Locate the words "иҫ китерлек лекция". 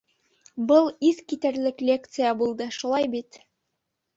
1.09-2.33